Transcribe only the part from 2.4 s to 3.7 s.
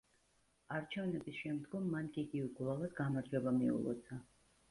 უგულავას გამარჯვება